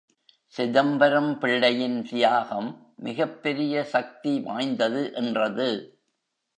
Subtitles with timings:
[0.47, 2.93] சிதம்பரம் பிள்ளையின் தியாகம்
[2.95, 5.99] மிகப் பெரிய சக்தி வாய்ந்தது என்றது.